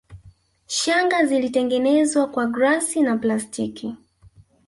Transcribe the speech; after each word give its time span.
Shanga 0.67 1.25
zilitengenezwa 1.25 2.27
kwa 2.27 2.45
glasi 2.45 3.01
na 3.01 3.17
plastiki 3.17 3.95